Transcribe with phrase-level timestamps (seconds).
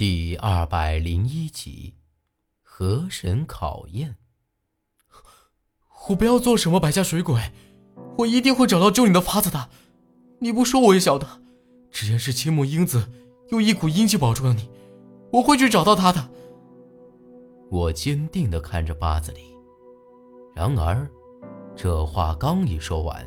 [0.00, 1.92] 第二百零一集，
[2.62, 4.16] 河神考验。
[6.08, 7.52] 我不要做什么白家水鬼，
[8.16, 9.68] 我一定会找到救你的法子的。
[10.38, 11.42] 你不说我也晓得，
[11.90, 13.12] 之前是青木英子
[13.50, 14.70] 用一股阴气保住了你，
[15.34, 16.30] 我会去找到他的。
[17.70, 19.54] 我坚定的看着八子里，
[20.54, 21.06] 然而，
[21.76, 23.22] 这话刚一说完，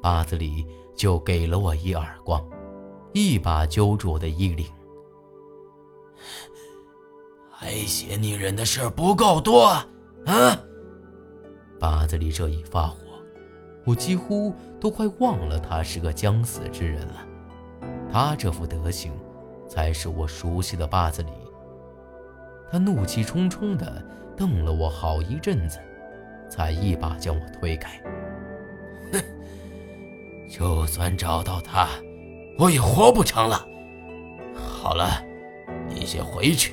[0.00, 2.42] 八子里就给了我一耳光，
[3.12, 4.66] 一把揪住我的衣领。
[7.50, 9.86] 还嫌你忍的事不够多啊？
[11.78, 12.98] 八子里这一发火，
[13.84, 17.26] 我几乎都快忘了他是个将死之人了。
[18.12, 19.12] 他这副德行，
[19.68, 21.30] 才是我熟悉的八子里。
[22.70, 24.04] 他怒气冲冲的
[24.36, 25.78] 瞪了我好一阵子，
[26.48, 28.00] 才一把将我推开。
[29.12, 29.22] 哼，
[30.50, 31.88] 就算找到他，
[32.58, 33.66] 我也活不成了。
[34.54, 35.22] 好了，
[35.90, 36.72] 你先回去。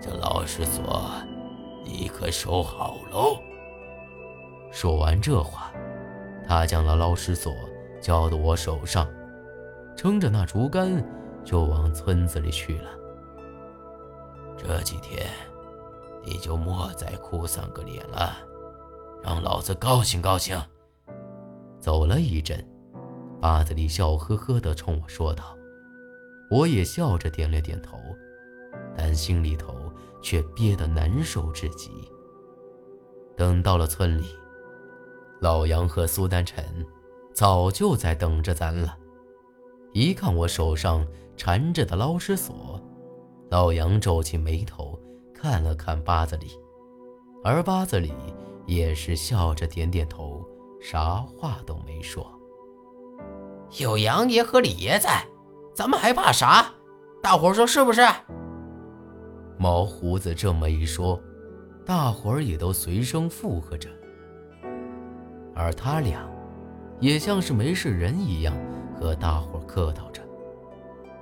[0.00, 1.10] 这老师所，
[1.84, 3.38] 你可收好喽。
[4.70, 5.72] 说完这话，
[6.46, 7.52] 他将那捞尸锁
[8.00, 9.08] 交到我手上，
[9.96, 11.04] 撑着那竹竿
[11.42, 12.90] 就往村子里去了。
[14.56, 15.26] 这几天，
[16.22, 18.36] 你就莫再哭丧个脸了，
[19.22, 20.56] 让老子高兴高兴。
[21.80, 22.64] 走了一阵，
[23.40, 25.56] 巴子里笑呵呵地冲我说道
[26.50, 27.98] ：“我也笑着点了点头，
[28.96, 29.74] 但心里头……”
[30.20, 31.90] 却憋得难受至极。
[33.36, 34.24] 等到了村里，
[35.40, 36.84] 老杨和苏丹晨
[37.32, 38.98] 早就在等着咱了。
[39.92, 42.82] 一看我手上缠着的捞尸索，
[43.48, 44.98] 老杨皱起眉头
[45.32, 46.50] 看了看八子里，
[47.44, 48.12] 而八子里
[48.66, 50.44] 也是笑着点点头，
[50.80, 52.28] 啥话都没说。
[53.78, 55.24] 有杨爷和李爷在，
[55.78, 56.72] 咱们还怕啥？
[57.22, 58.04] 大伙说是不是？
[59.56, 61.22] 毛胡子这么一说，
[61.86, 63.88] 大伙儿也都随声附和着。
[65.54, 66.28] 而他俩，
[66.98, 68.52] 也像是没事人一样
[68.98, 70.20] 和大伙儿客套着。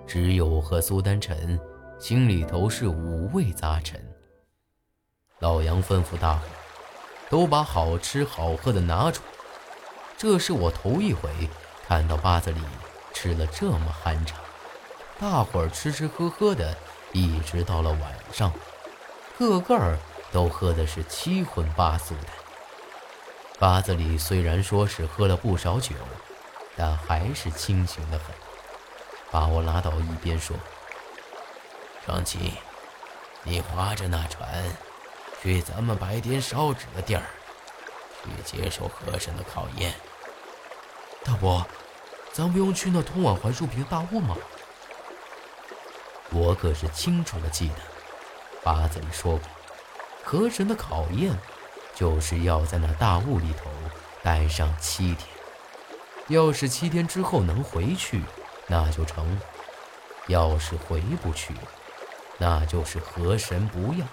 [0.07, 1.61] 只有和苏丹臣
[1.99, 4.03] 心里头是五味杂陈。
[5.41, 6.57] 老杨吩咐大伙儿
[7.29, 9.29] 都把好吃好喝的拿出来。
[10.17, 11.29] 这是我头一回
[11.87, 12.61] 看到八子里
[13.13, 14.41] 吃了这么酣畅，
[15.19, 16.77] 大伙儿吃吃喝喝的。
[17.13, 18.01] 一直到了晚
[18.31, 18.53] 上，
[19.39, 19.99] 个个儿
[20.33, 22.29] 都喝的是七荤八素的。
[23.59, 25.95] 八子里虽然说是喝了不少酒，
[26.77, 28.27] 但还是清醒的很，
[29.31, 30.55] 把我拉到一边说
[32.05, 32.53] ：“双七，
[33.45, 34.47] 你划着那船，
[35.41, 37.23] 去咱们白天烧纸的地儿，
[38.23, 39.95] 去接受河神的考验。”
[41.25, 41.67] 大伯，
[42.31, 44.37] 咱不用去那通往槐树坪大雾吗？
[46.37, 47.75] 我可是清楚的记得，
[48.63, 49.49] 八字里说过，
[50.23, 51.35] 河神的考验，
[51.95, 53.71] 就是要在那大雾里头
[54.23, 55.27] 待上七天。
[56.29, 58.23] 要是七天之后能回去，
[58.67, 59.25] 那就成；
[60.27, 61.55] 要是回不去，
[62.37, 64.05] 那就是河神不要。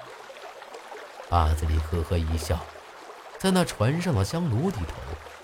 [1.28, 2.58] 八字里呵呵一笑，
[3.38, 4.96] 在那船上的香炉里头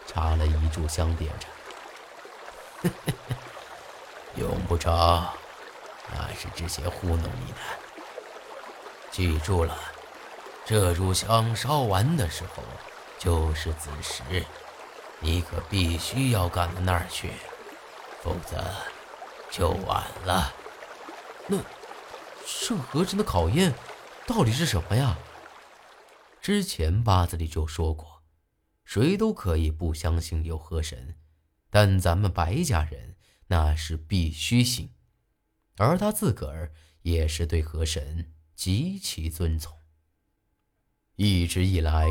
[0.08, 2.90] 插了一炷香，点着，
[4.40, 5.34] 用不着。
[6.14, 7.58] 那是之前糊弄你的。
[9.12, 9.78] 记住了，
[10.66, 12.64] 这炷香烧完的时候
[13.18, 14.24] 就是子时，
[15.20, 17.32] 你可必须要赶到那儿去，
[18.22, 18.64] 否则
[19.50, 20.54] 就晚了。
[21.48, 21.58] 那
[22.46, 23.74] 这河神的考验
[24.28, 25.18] 到底是什么呀？
[26.40, 28.22] 之前八字里就说过，
[28.86, 31.16] 谁都可以不相信有河神，
[31.70, 33.16] 但咱们白家人
[33.48, 34.92] 那是必须信。
[35.80, 39.76] 而他自个儿也是对河神极其尊崇。
[41.16, 42.08] 一直以来，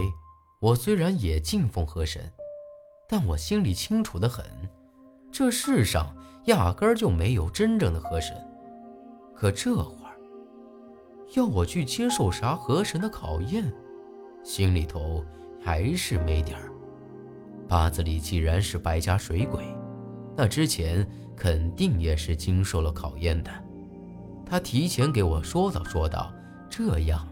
[0.60, 2.32] 我虽然也敬奉河神，
[3.08, 4.44] 但我心里清楚的很，
[5.30, 8.34] 这世上压根儿就没有真正的河神。
[9.36, 10.18] 可这会儿，
[11.36, 13.70] 要我去接受啥河神的考验，
[14.42, 15.24] 心里头
[15.62, 16.72] 还是没底儿。
[17.68, 19.62] 八字里既然是白家水鬼，
[20.38, 21.06] 那之前……
[21.40, 23.50] 肯定也是经受了考验的，
[24.44, 26.32] 他提前给我说道说道，
[26.68, 27.28] 这样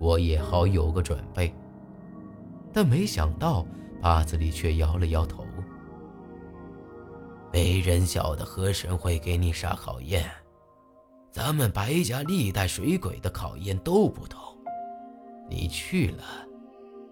[0.00, 1.54] 我也好有个准备。
[2.72, 3.64] 但没想到
[4.02, 5.46] 八字里却摇了摇头，
[7.52, 10.28] 没人晓得河神会给你啥考验，
[11.30, 14.42] 咱们白家历代水鬼的考验都不同，
[15.48, 16.24] 你去了，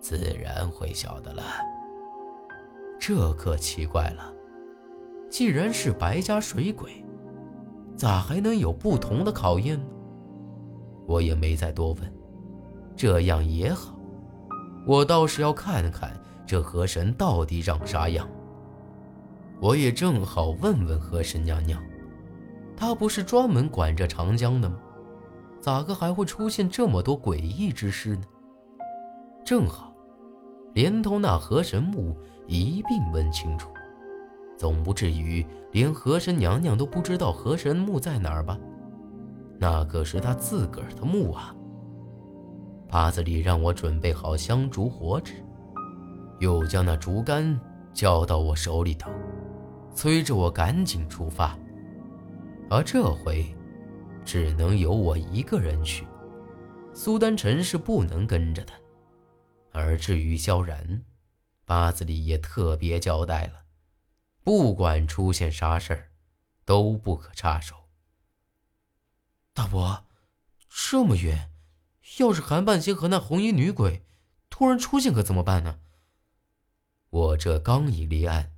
[0.00, 1.44] 自然会晓得了。
[2.98, 4.33] 这可奇怪了。
[5.34, 7.04] 既然是白家水鬼，
[7.96, 9.86] 咋还能有不同的考验呢？
[11.08, 12.14] 我也没再多问，
[12.94, 13.98] 这样也好，
[14.86, 16.16] 我倒是要看看
[16.46, 18.28] 这河神到底长啥样。
[19.60, 21.82] 我也正好问问河神娘娘，
[22.76, 24.78] 她不是专门管着长江的吗？
[25.60, 28.22] 咋个还会出现这么多诡异之事呢？
[29.44, 29.92] 正好，
[30.75, 32.16] 连同那河神墓
[32.46, 33.69] 一并问清楚，
[34.56, 38.58] 总不至于连河神娘娘都不知道河神墓在哪儿吧？
[39.58, 41.54] 那可是他自个儿的墓啊！
[42.88, 45.34] 八子里让我准备好香烛火纸，
[46.38, 47.58] 又将那竹竿
[47.92, 49.10] 交到我手里头，
[49.94, 51.58] 催着我赶紧出发。
[52.70, 53.44] 而这回，
[54.24, 56.06] 只能由我一个人去，
[56.92, 58.72] 苏丹臣是不能跟着的。
[59.72, 61.02] 而至于萧然，
[61.64, 63.63] 八子里也特别交代了，
[64.44, 66.11] 不管出现啥事儿，
[66.67, 67.88] 都不可插手。
[69.55, 70.05] 大伯，
[70.69, 71.50] 这么远，
[72.19, 74.05] 要是韩半仙和那红衣女鬼
[74.50, 75.81] 突然出现，可怎么办呢？
[77.08, 78.52] 我这刚一离岸，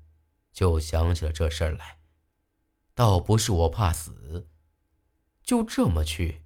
[0.52, 1.98] 就想起了这事儿来。
[2.92, 4.48] 倒不是我怕死，
[5.44, 6.42] 就这么去，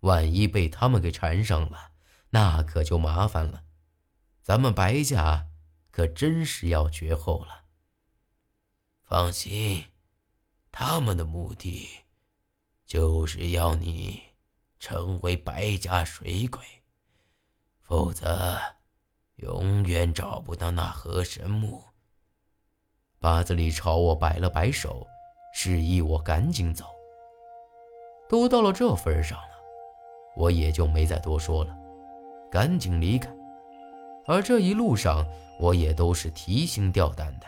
[0.00, 1.92] 万一被他们给缠上了，
[2.30, 3.64] 那可就麻烦了。
[4.42, 5.48] 咱们白家
[5.90, 7.61] 可真是要绝后了。
[9.12, 9.84] 放心，
[10.70, 11.86] 他们的目的。
[12.86, 14.22] 就是要你
[14.78, 16.62] 成为白家水鬼，
[17.82, 18.58] 否则
[19.36, 21.84] 永远找不到那河神墓。
[23.20, 25.06] 八子里朝我摆了摆手，
[25.52, 26.86] 示意我赶紧走。
[28.30, 29.54] 都到了这份上了，
[30.38, 31.76] 我也就没再多说了，
[32.50, 33.30] 赶紧离开。
[34.24, 35.22] 而这一路上，
[35.60, 37.46] 我也都是提心吊胆的。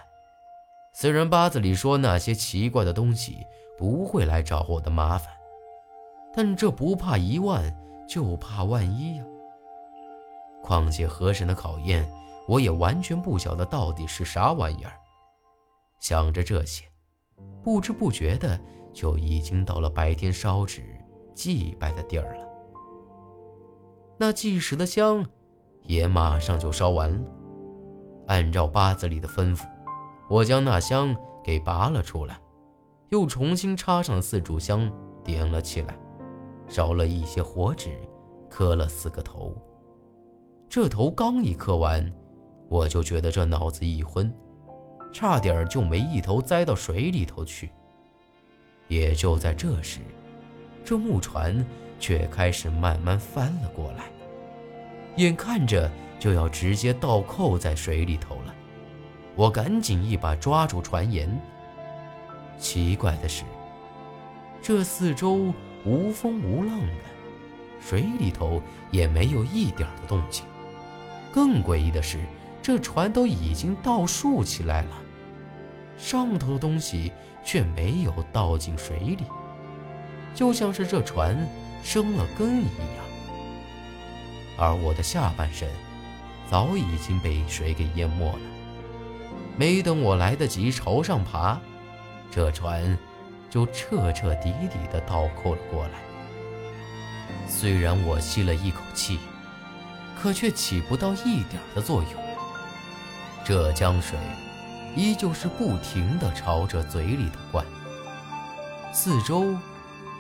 [0.96, 3.44] 虽然八字里说那些奇怪的东西
[3.76, 5.29] 不会来找我的麻烦。
[6.32, 7.62] 但这不怕一万，
[8.08, 9.25] 就怕万一呀。
[10.62, 12.08] 况且河神的考验，
[12.49, 14.93] 我也完全不晓得到底是啥玩意儿。
[16.00, 16.85] 想着这些，
[17.62, 18.58] 不知不觉的
[18.93, 20.82] 就已经到了白天烧纸
[21.35, 22.46] 祭拜的地儿了。
[24.17, 25.25] 那祭时的香，
[25.82, 27.31] 也马上就烧完了。
[28.26, 29.67] 按照八字里的吩咐，
[30.28, 32.38] 我将那香给拔了出来，
[33.10, 34.90] 又重新插上四炷香，
[35.22, 35.96] 点了起来。
[36.66, 37.90] 烧了一些火纸，
[38.48, 39.54] 磕了四个头。
[40.66, 42.10] 这头刚一磕完，
[42.68, 44.34] 我就觉得这脑子一昏，
[45.12, 47.70] 差点就没一头栽到水里头去。
[48.88, 50.00] 也就在这时，
[50.82, 51.64] 这木船
[52.00, 54.06] 却开始慢慢翻了过来，
[55.16, 58.54] 眼看着就要直接倒扣在水里头了。
[59.36, 61.28] 我赶紧一把抓住船沿。
[62.58, 63.44] 奇怪的是，
[64.62, 65.52] 这四周。
[65.86, 67.02] 无风无浪的，
[67.78, 70.46] 水里头也没有一点的动静。
[71.31, 72.20] 更诡异的是，
[72.62, 74.96] 这船都已经倒竖起来了，
[75.98, 77.12] 上头的东西
[77.44, 79.25] 却没有倒进水里，
[80.34, 81.36] 就像是这船
[81.82, 83.04] 生了根一样。
[84.56, 85.69] 而我的下半身
[86.50, 88.40] 早已经被水给淹没了，
[89.56, 91.58] 没等我来得及朝上爬，
[92.30, 92.96] 这船。
[93.50, 96.00] 就彻彻底底的倒扣了过来。
[97.46, 99.20] 虽然我吸了一口气，
[100.20, 102.12] 可却起不到一点的作用。
[103.44, 104.19] 这江水
[104.96, 107.64] 依旧是不停的朝着嘴里头灌，
[108.93, 109.55] 四周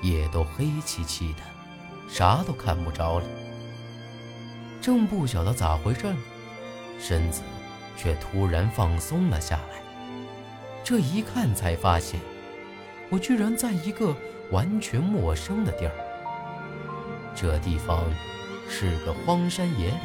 [0.00, 1.40] 也都黑漆漆的，
[2.08, 3.26] 啥都看不着了。
[4.80, 6.16] 正不晓得咋回事呢，
[7.00, 7.42] 身子
[7.96, 9.82] 却突然放松了下来。
[10.82, 12.20] 这一看才发现。
[13.10, 14.16] 我居然在一个
[14.50, 15.92] 完全陌生的地儿。
[17.34, 18.02] 这地方
[18.68, 19.98] 是个荒山野岭，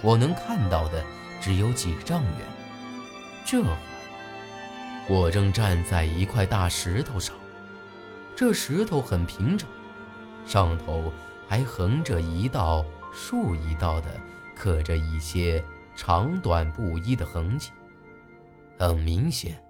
[0.00, 1.04] 我能看到的
[1.40, 2.32] 只有几丈远。
[3.44, 3.76] 这会儿，
[5.08, 7.34] 我正站在一块大石头上，
[8.36, 9.68] 这石头很平整，
[10.46, 11.12] 上头
[11.48, 14.08] 还横着一道竖一道的
[14.56, 15.62] 刻着一些
[15.98, 17.72] 长短不一的痕迹，
[18.78, 19.60] 很明显。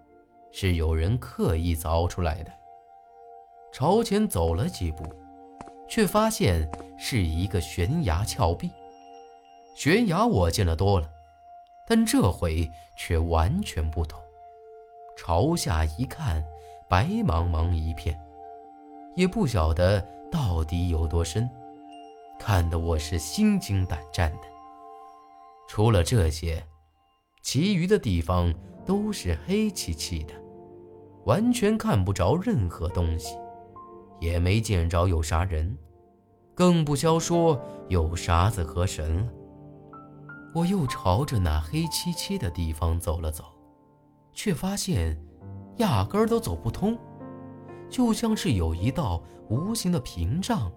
[0.50, 2.52] 是有人刻意凿出来的。
[3.72, 5.04] 朝前走了几步，
[5.88, 6.68] 却发现
[6.98, 8.70] 是一个悬崖峭壁。
[9.74, 11.08] 悬崖我见得多了，
[11.86, 14.20] 但这回却完全不同。
[15.16, 16.44] 朝下一看，
[16.88, 18.18] 白茫茫一片，
[19.14, 21.48] 也不晓得到底有多深，
[22.38, 24.57] 看得我是心惊胆战的。
[25.68, 26.66] 除了这些，
[27.42, 28.52] 其余的地方。
[28.88, 30.32] 都是黑漆漆的，
[31.26, 33.36] 完全看不着任何东西，
[34.18, 35.76] 也没见着有啥人，
[36.54, 39.32] 更不消说有啥子河神了。
[40.54, 43.44] 我又朝着那黑漆漆的地方走了走，
[44.32, 45.14] 却发现
[45.76, 46.96] 压根儿都走不通，
[47.90, 50.72] 就像是有一道无形的屏障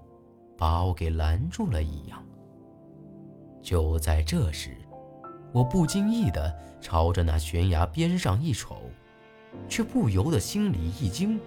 [0.58, 2.22] 把我给拦住了一样。
[3.62, 4.78] 就在这时，
[5.52, 8.90] 我不经意地朝着那悬崖边上一瞅，
[9.70, 11.40] 却不由得心里一惊。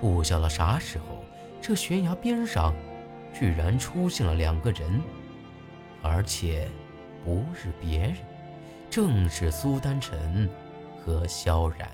[0.00, 1.24] 不晓得啥时候，
[1.60, 2.74] 这悬崖边上
[3.32, 5.00] 居然出现了两个人，
[6.02, 6.68] 而且……
[7.24, 8.16] 不是别人，
[8.90, 10.50] 正是苏丹臣
[10.98, 11.88] 和萧然。